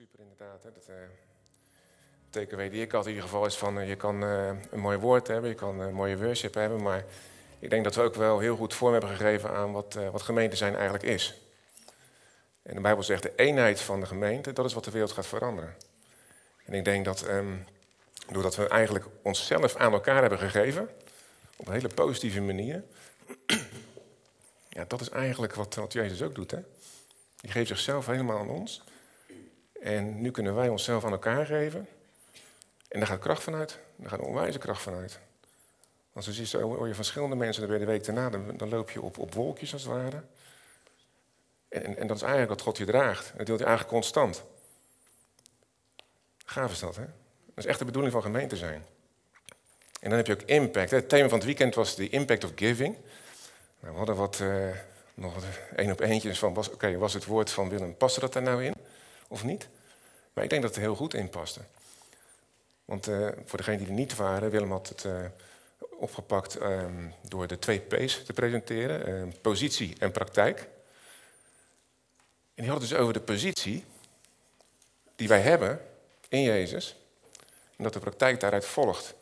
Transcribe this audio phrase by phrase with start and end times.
[0.00, 0.62] super inderdaad.
[0.62, 0.72] Hè.
[0.72, 0.94] Dat, uh,
[2.30, 4.98] takeaway die ik had in ieder geval is van uh, je kan uh, een mooi
[4.98, 7.04] woord hebben, je kan een mooie worship hebben, maar
[7.58, 10.56] ik denk dat we ook wel heel goed vorm hebben gegeven aan wat, wat gemeente
[10.56, 11.40] zijn eigenlijk is.
[12.62, 15.26] En de Bijbel zegt de eenheid van de gemeente, dat is wat de wereld gaat
[15.26, 15.76] veranderen.
[16.64, 17.64] En ik denk dat um,
[18.28, 20.90] doordat we eigenlijk onszelf aan elkaar hebben gegeven,
[21.56, 22.84] op een hele positieve manier,
[24.76, 26.50] ja, dat is eigenlijk wat, wat Jezus ook doet.
[26.50, 26.60] Hè?
[27.36, 28.82] Die geeft zichzelf helemaal aan ons.
[29.80, 31.88] En nu kunnen wij onszelf aan elkaar geven.
[32.88, 33.78] En daar gaat kracht vanuit.
[33.96, 35.18] Daar gaat een onwijze kracht vanuit.
[36.12, 39.18] Je ziet, zo hoor je verschillende mensen de week daarna, dan, dan loop je op,
[39.18, 40.22] op wolkjes als het ware.
[41.68, 43.32] En, en, dat is eigenlijk wat God je draagt.
[43.36, 44.42] Dat deelt hij eigenlijk constant.
[46.44, 47.04] Gaaf is dat, hè?
[47.46, 48.84] Dat is echt de bedoeling van gemeente zijn.
[50.00, 50.90] En dan heb je ook impact.
[50.90, 52.96] Het thema van het weekend was de impact of giving.
[53.80, 54.68] Nou, we hadden wat, uh,
[55.14, 55.44] nog
[55.76, 58.64] één op eentjes van, was, oké, was het woord van Willem, paste dat daar nou
[58.64, 58.74] in?
[59.30, 59.68] Of niet?
[60.32, 61.60] Maar ik denk dat het heel goed in paste.
[62.84, 65.24] Want uh, voor degenen die er niet waren, Willem had het uh,
[65.90, 69.08] opgepakt um, door de twee P's te presenteren.
[69.08, 70.58] Uh, positie en praktijk.
[72.54, 73.84] En die had het dus over de positie
[75.16, 75.80] die wij hebben
[76.28, 76.96] in Jezus.
[77.76, 79.14] En dat de praktijk daaruit volgt.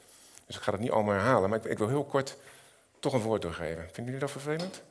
[0.46, 2.36] Dus ik ga het niet allemaal herhalen, maar ik, ik wil heel kort
[2.98, 3.82] toch een woord doorgeven.
[3.84, 4.82] Vinden jullie dat vervelend?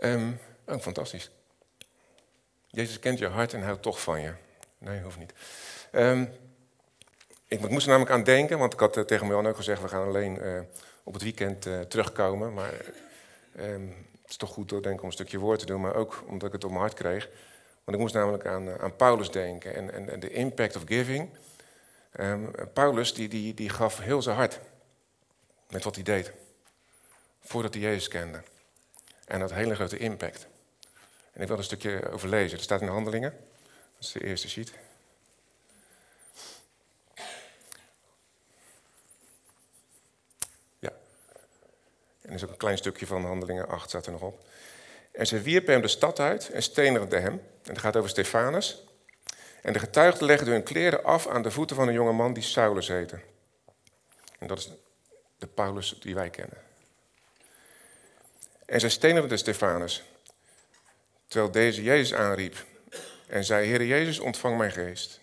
[0.02, 1.30] um, oh, fantastisch.
[2.70, 4.32] Jezus kent je hart en houdt toch van je.
[4.78, 5.32] Nee, hoeft niet.
[5.92, 6.28] Um,
[7.48, 9.82] ik moest er namelijk aan denken, want ik had uh, tegen Jan ook gezegd...
[9.82, 10.60] we gaan alleen uh,
[11.02, 12.54] op het weekend uh, terugkomen.
[12.54, 12.72] Maar
[13.58, 13.88] um,
[14.22, 15.80] het is toch goed denk ik, om een stukje woord te doen...
[15.80, 17.28] maar ook omdat ik het op mijn hart kreeg.
[17.84, 21.30] Want ik moest namelijk aan, aan Paulus denken en, en, de impact of giving...
[22.20, 24.60] Um, Paulus die, die, die gaf heel zijn hart
[25.68, 26.32] met wat hij deed.
[27.40, 28.42] Voordat hij Jezus kende.
[29.24, 30.46] En dat hele grote impact.
[31.32, 32.58] En ik wil een stukje overlezen.
[32.58, 33.30] Er staat in de handelingen.
[33.94, 34.72] Dat is de eerste sheet.
[40.78, 40.92] Ja.
[42.20, 44.44] En er is ook een klein stukje van handelingen 8 staat er nog op.
[45.12, 47.32] En ze wierpen hem de stad uit en stenigden hem.
[47.32, 48.84] En het gaat over Stefanus.
[49.62, 52.42] En de getuigden legden hun kleren af aan de voeten van een jonge man die
[52.42, 53.20] Saulus heette.
[54.38, 54.70] En dat is
[55.38, 56.58] de Paulus die wij kennen.
[58.66, 60.02] En zij de Stefanus,
[61.30, 62.64] terwijl deze Jezus aanriep
[63.26, 65.20] en zei, Heere Jezus, ontvang mijn geest.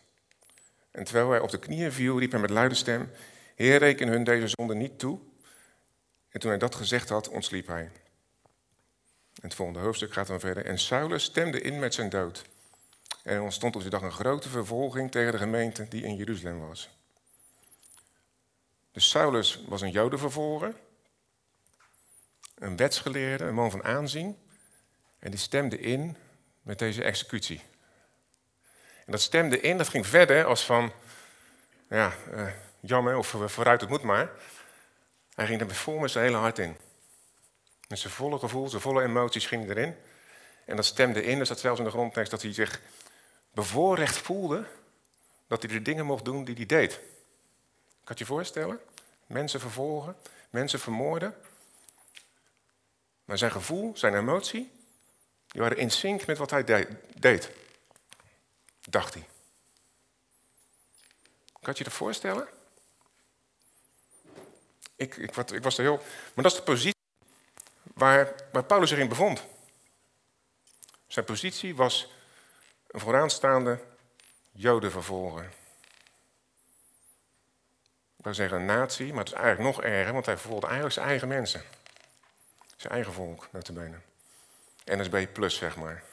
[0.91, 3.11] En terwijl hij op de knieën viel, riep hij met luide stem,
[3.55, 5.19] Heer, reken hun deze zonde niet toe.
[6.29, 7.91] En toen hij dat gezegd had, ontsliep hij.
[9.33, 10.65] En het volgende hoofdstuk gaat dan verder.
[10.65, 12.45] En Saulus stemde in met zijn dood.
[13.23, 16.59] En er ontstond op die dag een grote vervolging tegen de gemeente die in Jeruzalem
[16.67, 16.89] was.
[18.91, 20.75] Dus Saulus was een jodenvervolger,
[22.55, 24.37] een wetsgeleerde, een man van aanzien.
[25.19, 26.17] En die stemde in
[26.61, 27.61] met deze executie.
[29.05, 30.91] En dat stemde in, dat ging verder als van,
[31.89, 32.47] ja, uh,
[32.79, 34.29] jammer of vooruit, het moet maar.
[35.33, 36.77] Hij ging er vol met zijn hele hart in.
[37.87, 39.95] Met zijn volle gevoel, zijn volle emoties ging hij erin.
[40.65, 42.81] En dat stemde in, er staat zelfs in de grondtekst dat hij zich
[43.53, 44.65] bevoorrecht voelde
[45.47, 46.99] dat hij de dingen mocht doen die hij deed.
[48.03, 48.79] Kan je voorstellen?
[49.25, 50.15] Mensen vervolgen,
[50.49, 51.35] mensen vermoorden.
[53.25, 54.71] Maar zijn gevoel, zijn emotie,
[55.47, 56.87] die waren in sync met wat hij
[57.19, 57.49] deed.
[58.81, 59.27] Dacht hij.
[61.61, 62.47] Kan je je dat voorstellen?
[64.95, 65.97] Ik, ik, ik, was er heel.
[66.33, 67.01] Maar dat is de positie
[67.83, 69.43] waar, waar Paulus zich in bevond.
[71.07, 72.11] Zijn positie was
[72.87, 73.79] een vooraanstaande
[74.51, 75.43] Jodenvervolger.
[78.17, 80.95] Ik zou zeggen een natie, maar het is eigenlijk nog erger, want hij vervolgde eigenlijk
[80.95, 81.61] zijn eigen mensen.
[82.75, 83.97] Zijn eigen volk, notabene.
[84.87, 86.03] NSB plus, zeg maar.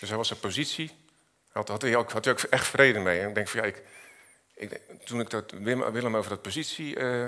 [0.00, 0.96] Dus hij was zijn positie,
[1.52, 3.20] had, had, hij ook, had ook echt vrede mee.
[3.20, 3.82] En denk van ja, ik,
[4.54, 5.50] ik, toen ik dat,
[5.92, 7.26] Willem over dat positie, uh,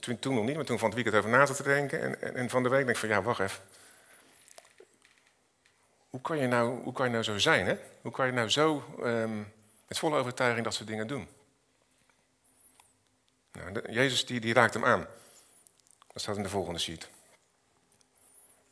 [0.00, 2.20] toen, toen, nog niet, maar toen van het weekend over na te denken.
[2.20, 3.62] En, en, van de week denk ik van ja, wacht even.
[6.10, 7.66] Hoe kan je nou, hoe kan je nou zo zijn?
[7.66, 7.76] Hè?
[8.00, 9.52] Hoe kan je nou zo um,
[9.88, 11.28] met volle overtuiging dat soort dingen doen?
[13.52, 15.06] Nou, Jezus die, die raakt hem aan.
[16.12, 17.08] Dat staat in de volgende sheet.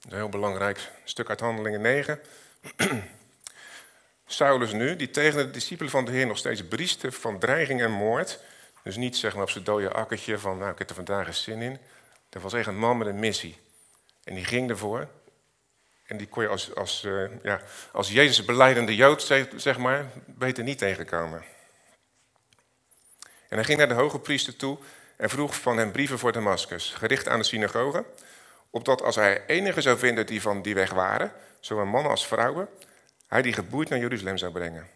[0.09, 2.21] Een heel belangrijk stuk uit Handelingen 9.
[4.27, 7.91] Saulus nu, die tegen de discipelen van de Heer nog steeds brieste van dreiging en
[7.91, 8.41] moord.
[8.83, 11.43] Dus niet zeg maar op zijn dode akkertje van, nou ik heb er vandaag eens
[11.43, 11.79] zin in.
[12.29, 13.59] Dat was echt een man met een missie.
[14.25, 15.09] En die ging ervoor.
[16.07, 17.61] En die kon je als, als, uh, ja,
[17.93, 19.23] als Jezus beleidende Jood,
[19.57, 21.45] zeg maar, beter niet tegenkomen.
[23.49, 24.79] En hij ging naar de hoge priester toe
[25.19, 28.05] en vroeg van hem brieven voor Damascus, gericht aan de synagoge,
[28.71, 32.69] Opdat als hij enige zou vinden die van die weg waren, zowel mannen als vrouwen,
[33.27, 34.89] hij die geboeid naar Jeruzalem zou brengen.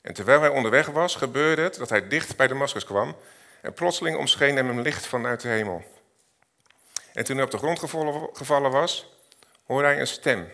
[0.00, 3.16] En terwijl hij onderweg was, gebeurde het dat hij dicht bij Damascus kwam
[3.60, 5.84] en plotseling omscheen hem een licht vanuit de hemel.
[7.12, 7.78] En toen hij op de grond
[8.32, 9.16] gevallen was,
[9.64, 10.48] hoorde hij een stem.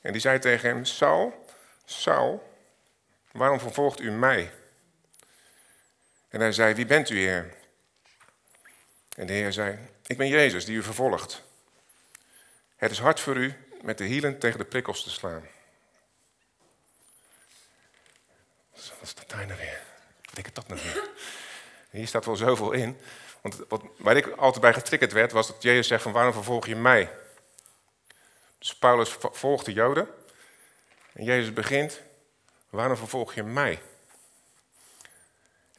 [0.00, 1.46] En die zei tegen hem, Saul,
[1.84, 2.56] Saul,
[3.32, 4.52] waarom vervolgt u mij?
[6.32, 7.54] En hij zei, wie bent u, Heer?
[9.16, 11.42] En de Heer zei, ik ben Jezus die u vervolgt.
[12.76, 15.48] Het is hard voor u met de hielen tegen de prikkels te slaan.
[18.72, 19.80] Wat staat daar nou weer?
[20.34, 21.10] Wat dat weer?
[21.90, 22.98] Hier staat wel zoveel in.
[23.40, 26.66] Want wat, waar ik altijd bij getriggerd werd, was dat Jezus zegt van waarom vervolg
[26.66, 27.10] je mij?
[28.58, 30.08] Dus Paulus volgt de Joden.
[31.12, 32.00] En Jezus begint,
[32.70, 33.80] waarom vervolg je mij?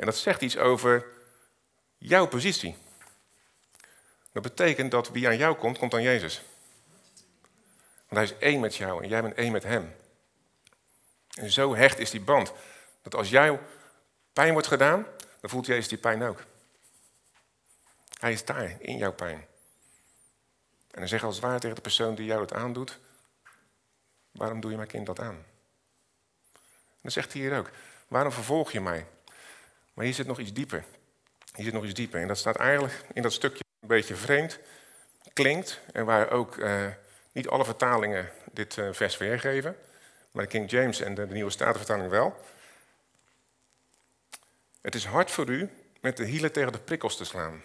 [0.03, 1.05] En dat zegt iets over
[1.97, 2.77] jouw positie.
[4.31, 6.41] Dat betekent dat wie aan jou komt, komt aan Jezus.
[8.07, 9.95] Want hij is één met jou en jij bent één met hem.
[11.33, 12.53] En zo hecht is die band.
[13.01, 13.57] Dat als jou
[14.33, 15.07] pijn wordt gedaan,
[15.39, 16.44] dan voelt Jezus die pijn ook.
[18.19, 19.47] Hij is daar, in jouw pijn.
[20.91, 23.00] En dan zeg als het ware tegen de persoon die jou het aandoet,
[24.31, 25.45] waarom doe je mijn kind dat aan?
[26.55, 27.69] En dan zegt hij hier ook,
[28.07, 29.07] waarom vervolg je mij?
[29.93, 30.83] Maar hier zit nog iets dieper.
[31.55, 32.21] Hier zit nog iets dieper.
[32.21, 34.59] En dat staat eigenlijk in dat stukje een beetje vreemd,
[35.33, 35.79] klinkt.
[35.91, 36.87] En waar ook eh,
[37.31, 39.77] niet alle vertalingen dit uh, vers weergeven.
[40.31, 42.45] Maar de King James en de, Nieuwe Statenvertaling wel.
[44.81, 45.69] Het is hard voor u
[46.01, 47.63] met de hielen tegen de prikkels te slaan.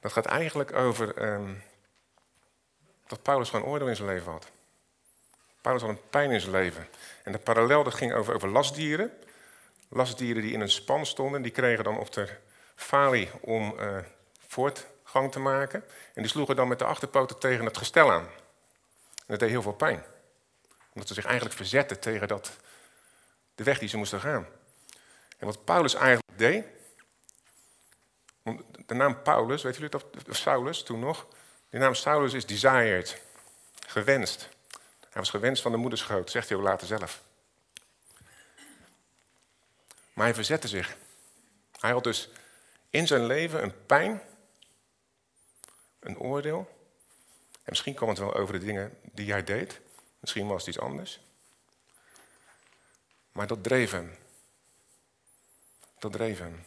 [0.00, 1.54] Dat gaat eigenlijk over ehm,
[3.06, 4.50] dat Paulus gewoon oordeel in zijn leven had.
[5.66, 6.88] Paulus had een pijn in zijn leven.
[7.22, 9.12] En de parallel dat ging over, over lastdieren.
[9.88, 12.28] Lastdieren die in een span stonden, die kregen dan op de
[12.74, 13.98] falie om uh,
[14.46, 15.84] voortgang te maken.
[16.14, 18.24] En die sloegen dan met de achterpoten tegen het gestel aan.
[18.24, 20.04] En dat deed heel veel pijn.
[20.92, 22.56] Omdat ze zich eigenlijk verzetten tegen dat,
[23.54, 24.46] de weg die ze moesten gaan.
[25.38, 26.64] En wat Paulus eigenlijk deed.
[28.86, 30.04] De naam Paulus, weet jullie dat?
[30.28, 31.26] Of Saulus toen nog.
[31.68, 33.22] De naam Saulus is desired.
[33.86, 34.54] Gewenst.
[35.16, 37.22] Hij was gewenst van de moederschoot, zegt hij ook later zelf.
[40.12, 40.96] Maar hij verzette zich.
[41.80, 42.28] Hij had dus
[42.90, 44.22] in zijn leven een pijn,
[46.00, 46.68] een oordeel.
[47.52, 49.80] En misschien kwam het wel over de dingen die hij deed.
[50.20, 51.20] Misschien was het iets anders.
[53.32, 54.16] Maar dat dreef hem.
[55.98, 56.64] Dat dreef hem.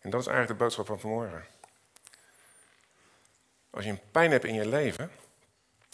[0.00, 1.46] En dat is eigenlijk de boodschap van vanmorgen.
[3.70, 5.10] Als je een pijn hebt in je leven,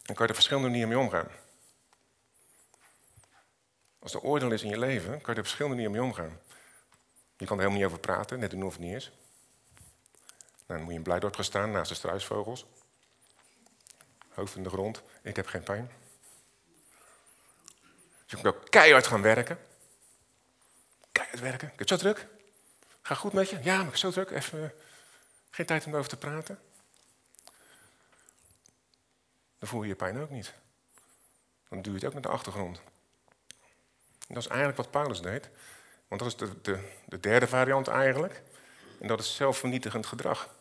[0.03, 1.41] dan kan je er verschillende manieren mee omgaan.
[4.02, 6.40] Als er oordeel is in je leven, kan je er op verschillende manieren mee omgaan.
[7.37, 9.12] Je kan er helemaal niet over praten, net doen of niet is.
[10.66, 12.66] Nou, dan moet je in Blijdorp gaan staan naast de struisvogels.
[14.28, 15.90] Hoofd in de grond, ik heb geen pijn.
[18.22, 19.58] Dus je moet ook keihard gaan werken.
[21.12, 21.69] Keihard werken.
[21.72, 22.26] Ik heb zo druk.
[23.02, 23.58] Ga goed met je?
[23.62, 24.31] Ja, maar ik heb zo druk.
[24.31, 24.70] Even, eh,
[25.50, 26.58] geen tijd om erover te praten.
[29.58, 30.54] Dan voel je je pijn ook niet.
[31.69, 32.81] Dan je het ook naar de achtergrond.
[34.28, 35.50] Dat is eigenlijk wat Paulus deed.
[36.08, 38.42] Want dat is de, de, de derde variant eigenlijk.
[39.00, 40.54] En dat is zelfvernietigend gedrag.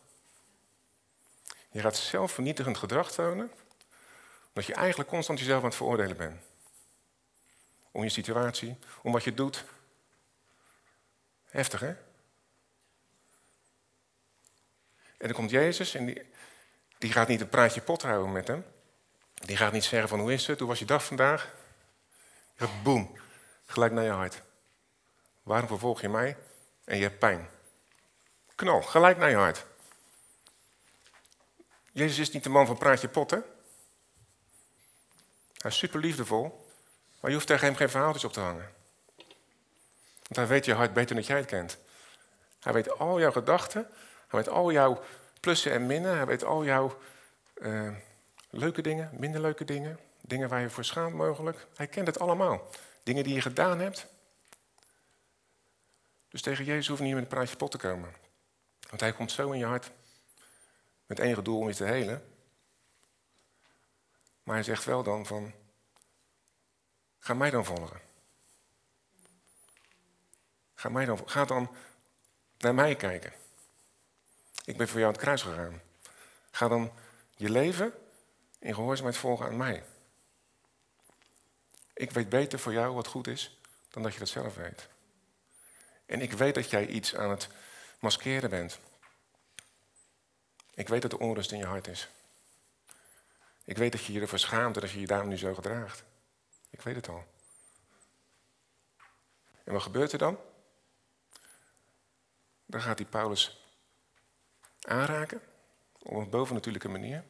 [1.71, 3.51] Je gaat zelfvernietigend gedrag tonen,
[4.47, 6.41] omdat je eigenlijk constant jezelf aan het veroordelen bent.
[7.91, 9.65] Om je situatie, om wat je doet.
[11.49, 11.95] Heftig, hè?
[15.17, 16.31] En dan komt Jezus en die,
[16.97, 18.65] die gaat niet een praatje pot houden met hem.
[19.33, 21.53] Die gaat niet zeggen van hoe is het, hoe was je dag vandaag?
[22.55, 23.17] Gaat boem,
[23.71, 24.41] gelijk naar je hart.
[25.43, 26.37] Waarom vervolg je mij
[26.83, 27.49] en je hebt pijn?
[28.55, 29.65] Knal, gelijk naar je hart.
[31.91, 33.43] Jezus is niet de man van praatje potten.
[35.57, 36.67] Hij is super liefdevol,
[37.19, 38.73] maar je hoeft tegen hem geen verhaaltjes op te hangen.
[40.21, 41.77] Want hij weet je hart beter dan jij het kent.
[42.59, 43.87] Hij weet al jouw gedachten,
[44.27, 45.03] hij weet al jouw
[45.39, 46.97] plussen en minnen, hij weet al jouw
[47.55, 47.93] uh,
[48.49, 51.67] leuke dingen, minder leuke dingen, dingen waar je voor schaamt mogelijk.
[51.75, 52.69] Hij kent het allemaal.
[53.03, 54.07] Dingen die je gedaan hebt.
[56.29, 58.13] Dus tegen Jezus hoef je niet met een praatje pot te komen.
[58.89, 59.91] Want hij komt zo in je hart
[61.05, 62.35] met enige doel om je te helen.
[64.43, 65.53] Maar hij zegt wel dan van,
[67.19, 68.01] ga mij dan volgen.
[70.73, 71.75] Ga, mij dan, ga dan
[72.57, 73.33] naar mij kijken.
[74.65, 75.81] Ik ben voor jou aan het kruis gegaan.
[76.51, 76.91] Ga dan
[77.35, 77.93] je leven
[78.59, 79.83] in gehoorzaamheid volgen aan mij.
[82.01, 84.87] Ik weet beter voor jou wat goed is dan dat je dat zelf weet.
[86.05, 87.49] En ik weet dat jij iets aan het
[87.99, 88.79] maskeren bent.
[90.73, 92.09] Ik weet dat er onrust in je hart is.
[93.63, 96.03] Ik weet dat je je ervoor schaamt en dat je je daarom nu zo gedraagt.
[96.69, 97.25] Ik weet het al.
[99.63, 100.39] En wat gebeurt er dan?
[102.65, 103.65] Dan gaat die Paulus
[104.81, 105.41] aanraken,
[105.99, 107.23] op een bovennatuurlijke manier.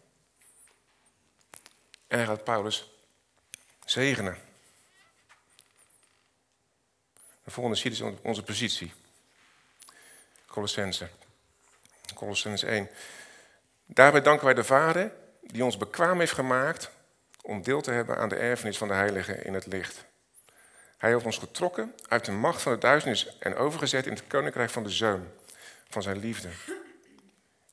[2.07, 2.91] En hij gaat Paulus
[3.85, 4.49] zegenen.
[7.51, 8.93] De volgende sheet is onze positie.
[10.47, 11.07] Colossense.
[12.13, 12.89] Colossense 1.
[13.85, 16.91] Daarbij danken wij de Vader die ons bekwaam heeft gemaakt
[17.41, 20.05] om deel te hebben aan de erfenis van de heiligen in het licht.
[20.97, 24.69] Hij heeft ons getrokken uit de macht van de duisternis en overgezet in het koninkrijk
[24.69, 25.27] van de Zoon,
[25.89, 26.49] van zijn liefde.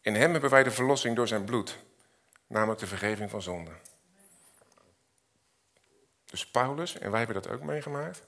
[0.00, 1.78] In hem hebben wij de verlossing door zijn bloed,
[2.46, 3.78] namelijk de vergeving van zonden.
[6.24, 8.22] Dus Paulus, en wij hebben dat ook meegemaakt,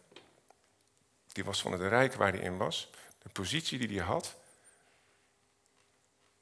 [1.32, 4.36] die was van het rijk waar hij in was, de positie die hij had,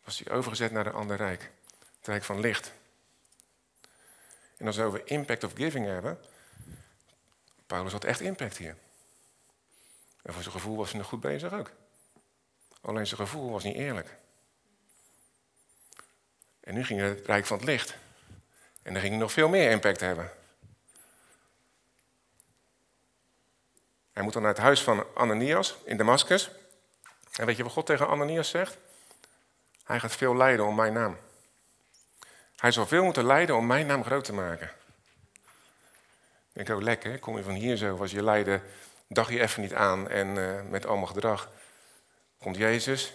[0.05, 1.51] was hij overgezet naar een ander rijk,
[1.99, 2.73] het rijk van licht.
[4.57, 6.19] En als we over impact of giving hebben,
[7.67, 8.77] Paulus had echt impact hier.
[10.23, 11.71] En voor zijn gevoel was hij nog goed bezig ook.
[12.81, 14.17] Alleen zijn gevoel was niet eerlijk.
[16.61, 17.97] En nu ging het Rijk van het Licht.
[18.83, 20.31] En dan ging hij nog veel meer impact hebben.
[24.19, 26.51] Hij moet dan naar het huis van Ananias in Damascus.
[27.33, 28.77] En weet je wat God tegen Ananias zegt?
[29.85, 31.17] Hij gaat veel lijden om mijn naam.
[32.57, 34.71] Hij zal veel moeten lijden om mijn naam groot te maken.
[36.53, 38.63] Ik denk, oh lekker, kom je van hier zo, was je lijden,
[39.09, 41.51] dacht je even niet aan en uh, met allemaal gedrag.
[42.39, 43.13] Komt Jezus,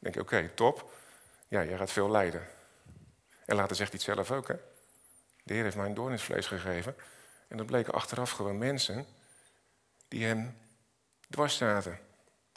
[0.00, 0.92] denk oké, top.
[1.48, 2.48] Ja, jij gaat veel lijden.
[3.44, 4.56] En later zegt hij het zelf ook, hè.
[5.42, 6.96] De Heer heeft mij een doorn in het vlees gegeven.
[7.48, 9.06] En dat bleken achteraf gewoon mensen
[10.10, 10.56] die hem
[11.30, 11.98] dwars zaten.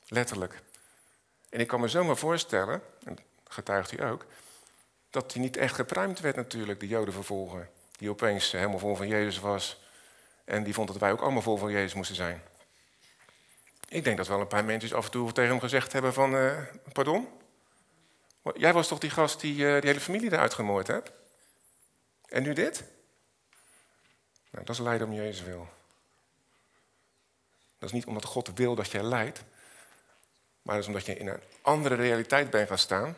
[0.08, 0.62] Letterlijk.
[1.50, 3.18] En ik kan me zomaar voorstellen, en
[3.48, 4.26] getuigt hij ook,
[5.10, 7.70] dat hij niet echt gepruimd werd natuurlijk, de jodenvervolger.
[7.92, 9.82] Die opeens helemaal vol van Jezus was.
[10.46, 12.42] En die vond dat wij ook allemaal vol van Jezus moesten zijn.
[13.88, 16.36] Ik denk dat wel een paar mensen af en toe tegen hem gezegd hebben van...
[16.36, 16.62] Uh,
[16.94, 17.28] pardon?
[18.54, 21.12] Jij was toch die gast die uh, die hele familie eruit gemoord hebt?
[22.26, 22.84] En nu dit?
[24.52, 25.68] Nou, dat is lijden om Jezus wil.
[27.84, 29.44] Dat is niet omdat God wil dat jij lijdt.
[30.62, 33.18] Maar dat is omdat je in een andere realiteit bent gaan staan.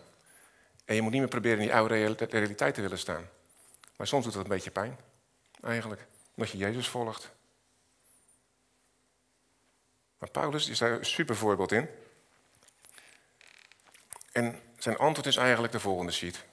[0.85, 3.29] En je moet niet meer proberen in die oude realiteit te willen staan.
[3.95, 4.97] Maar soms doet dat een beetje pijn,
[5.61, 6.05] eigenlijk.
[6.35, 7.31] Omdat je Jezus volgt.
[10.17, 11.89] Maar Paulus is daar een super voorbeeld in.
[14.31, 16.43] En zijn antwoord is eigenlijk de volgende sheet.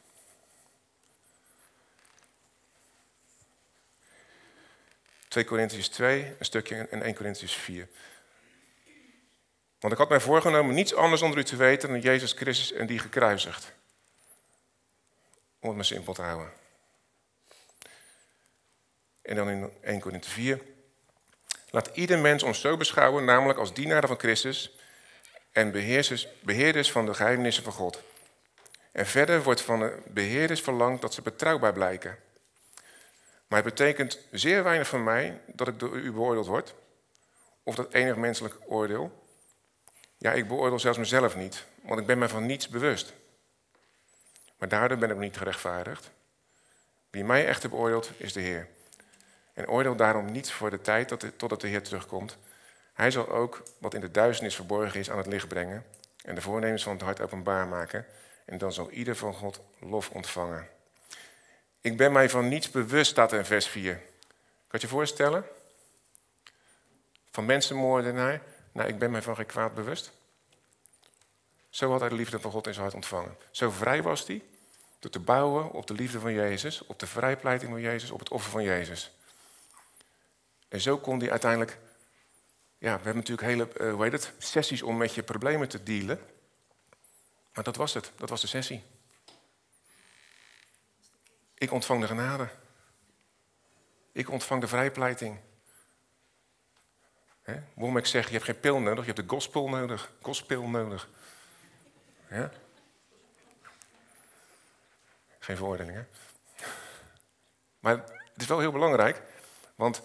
[5.39, 7.89] ...2 Corinthians 2, een stukje en 1 Corinthians 4.
[9.81, 12.87] Want ik had mij voorgenomen niets anders onder u te weten dan Jezus Christus en
[12.87, 13.73] die gekruisigd.
[15.61, 16.53] Om het maar simpel te houden.
[19.23, 20.61] En dan in 1 Corinthië 4.
[21.71, 24.77] Laat ieder mens ons zo beschouwen, namelijk als dienaren van Christus
[25.53, 28.03] en beheerders, beheerders van de geheimnissen van God.
[28.93, 32.19] En verder wordt van de beheerders verlangd dat ze betrouwbaar blijken.
[33.53, 36.75] Maar het betekent zeer weinig van mij dat ik door u beoordeeld word,
[37.63, 39.27] of dat enig menselijk oordeel.
[40.19, 43.13] Ja, ik beoordeel zelfs mezelf niet, want ik ben me van niets bewust.
[44.59, 46.11] Maar daardoor ben ik niet gerechtvaardigd.
[47.11, 48.69] Wie mij echter beoordeelt, is de Heer.
[49.53, 52.37] En oordeel daarom niet voor de tijd tot totdat de Heer terugkomt.
[52.93, 55.85] Hij zal ook wat in de duisternis verborgen is aan het licht brengen
[56.25, 58.07] en de voornemens van het hart openbaar maken.
[58.45, 60.69] En dan zal ieder van God lof ontvangen.
[61.83, 63.95] Ik ben mij van niets bewust, staat in vers 4.
[63.95, 65.45] Kan je je voorstellen?
[67.31, 70.13] Van mensenmoordenaar naar ik ben mij van geen kwaad bewust.
[71.71, 73.37] Zo had hij de liefde van God in zijn hart ontvangen.
[73.51, 74.43] Zo vrij was hij
[74.99, 78.29] door te bouwen op de liefde van Jezus, op de vrijpleiting van Jezus, op het
[78.29, 79.13] offer van Jezus.
[80.69, 81.79] En zo kon hij uiteindelijk,
[82.79, 85.83] ja, we hebben natuurlijk hele, uh, hoe heet het, sessies om met je problemen te
[85.83, 86.21] dealen.
[87.55, 88.83] Maar dat was het, dat was de sessie.
[91.63, 92.49] Ik ontvang de genade.
[94.13, 95.39] Ik ontvang de vrijpleiting.
[97.75, 100.13] Waarom ik zeg, je hebt geen pil nodig, je hebt de gospel nodig.
[100.21, 101.09] Gospel nodig.
[102.31, 102.51] Ja?
[105.39, 106.05] Geen veroordeling, hè?
[107.81, 107.97] Maar
[108.33, 109.23] het is wel heel belangrijk,
[109.75, 110.03] want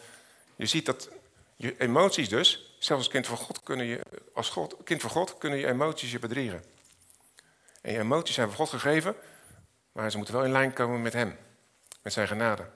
[0.55, 1.09] je ziet dat
[1.55, 4.01] je emoties dus, zelfs als kind van God, kunnen je,
[4.33, 6.63] als God, kind van God, kunnen je emoties je bedriegen.
[7.81, 9.15] En je emoties zijn van God gegeven,
[9.91, 11.37] maar ze moeten wel in lijn komen met Hem,
[12.07, 12.69] met Zijn genade.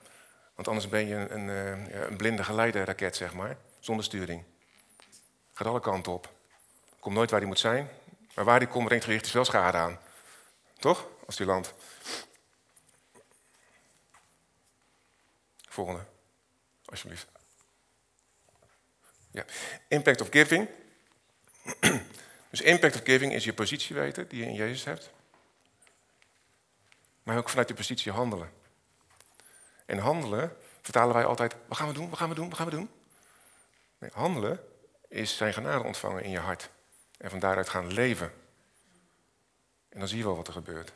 [0.55, 1.49] Want anders ben je een, een,
[1.89, 4.43] eh, een blinde geleiderraket, zeg maar, zonder sturing.
[5.53, 6.33] Gaat alle kanten op.
[6.99, 7.89] Komt nooit waar hij moet zijn,
[8.35, 9.99] Maar waar die komt, brengt gericht is wel schade aan.
[10.77, 11.07] Toch?
[11.25, 11.73] Als die landt.
[15.69, 16.05] Volgende,
[16.85, 17.27] alsjeblieft.
[19.31, 19.45] Ja.
[19.87, 20.69] Impact of giving.
[22.51, 25.09] dus impact of giving is je positie weten die je in Jezus hebt.
[27.23, 28.60] Maar ook vanuit die positie handelen.
[29.91, 32.65] En handelen vertalen wij altijd, wat gaan we doen, wat gaan we doen, wat gaan
[32.65, 32.89] we doen?
[33.97, 34.59] Nee, handelen
[35.07, 36.69] is zijn genade ontvangen in je hart.
[37.17, 38.33] En van daaruit gaan leven.
[39.89, 40.93] En dan zie je wel wat er gebeurt.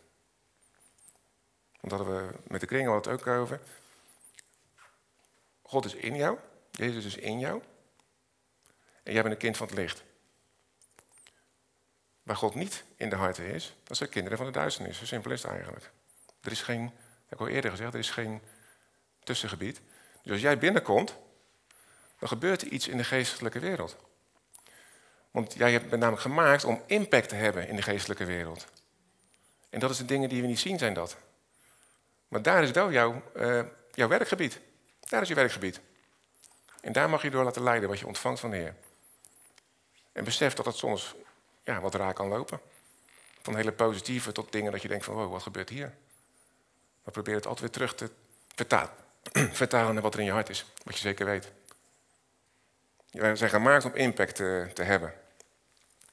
[1.82, 3.60] Want hadden we met de kringen het ook over.
[5.62, 6.38] God is in jou.
[6.72, 7.64] Jezus is in jou.
[9.04, 10.04] En jij bent een kind van het licht.
[12.24, 14.98] Waar God niet in de harten is, dat zijn kinderen van de duisternis.
[14.98, 15.92] Zo simpel is het eigenlijk.
[16.42, 16.82] Er is geen,
[17.26, 18.42] heb ik al eerder gezegd, er is geen
[19.26, 19.82] tussengebied.
[20.22, 21.16] Dus als jij binnenkomt,
[22.20, 23.96] dan gebeurt er iets in de geestelijke wereld.
[25.32, 28.66] Want jij bent namelijk gemaakt om impact te hebben in de geestelijke wereld.
[29.70, 31.18] En dat is de dingen die we niet zien, zijn dat.
[32.28, 34.60] Maar daar is wel jouw, uh, jouw werkgebied.
[35.00, 35.82] Daar is je werkgebied.
[36.82, 38.76] En daar mag je door laten leiden wat je ontvangt van de Heer.
[40.12, 41.16] En besef dat het soms
[41.64, 42.60] ja, wat raar kan lopen.
[43.42, 45.96] Van hele positieve tot dingen dat je denkt van, wow, wat gebeurt hier?
[47.04, 48.12] Maar probeer het altijd weer terug te
[48.56, 48.94] vertalen,
[49.62, 50.66] vertalen naar wat er in je hart is.
[50.84, 51.52] Wat je zeker weet.
[53.12, 55.14] We zijn gemaakt om impact te, te hebben.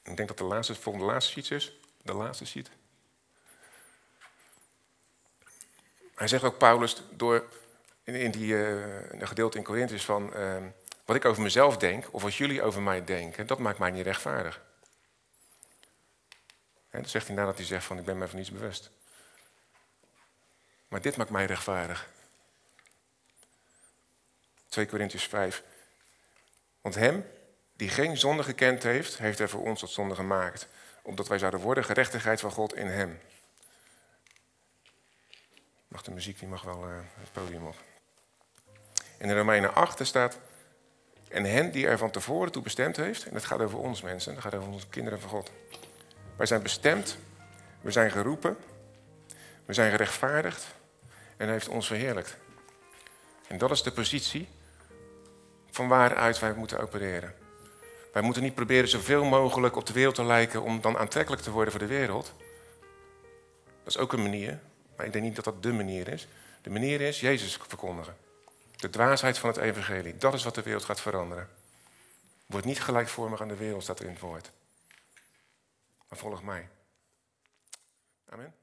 [0.03, 1.79] Ik denk dat de laatste, volgende laatste sheet is.
[2.01, 2.69] De laatste sheet.
[6.15, 7.45] Hij zegt ook Paulus door
[8.03, 8.83] in, die uh,
[9.19, 10.57] gedeelte in Corinthians van uh,
[11.05, 14.05] wat ik over mezelf denk of wat jullie over mij denken, dat maakt mij niet
[14.05, 14.61] rechtvaardig.
[16.89, 18.91] En dan zegt hij nadat hij zegt van ik ben me van niets bewust.
[20.87, 22.07] Maar dit maakt mij rechtvaardig.
[24.73, 25.63] 2 Corinthians 5.
[26.81, 27.25] Want hem
[27.73, 30.67] die geen zonde gekend heeft, heeft hij voor ons tot zonde gemaakt.
[31.01, 33.19] Opdat wij zouden worden gerechtigheid van God in hem.
[35.87, 37.75] Mag de muziek, die mag wel uh, het podium op.
[39.17, 40.39] In de Romeinen 8 staat...
[41.29, 43.25] En hen die er van tevoren toe bestemd heeft...
[43.25, 45.51] En dat gaat over ons mensen, dat gaat over onze kinderen van God.
[46.35, 47.17] Wij zijn bestemd,
[47.81, 48.57] we zijn geroepen,
[49.65, 50.65] we zijn gerechtvaardigd...
[51.37, 52.37] En hij heeft ons verheerlijkt.
[53.47, 54.47] En dat is de positie
[55.73, 57.35] van waaruit wij moeten opereren.
[58.13, 61.51] Wij moeten niet proberen zoveel mogelijk op de wereld te lijken om dan aantrekkelijk te
[61.51, 62.33] worden voor de wereld.
[63.83, 64.59] Dat is ook een manier,
[64.95, 66.27] maar ik denk niet dat dat de manier is.
[66.61, 68.17] De manier is Jezus verkondigen.
[68.75, 70.17] De dwaasheid van het evangelie.
[70.17, 71.49] Dat is wat de wereld gaat veranderen.
[72.45, 74.51] Word niet gelijkvormig aan de wereld, staat er in het woord.
[76.09, 76.69] Maar volg mij.
[78.29, 78.62] Amen.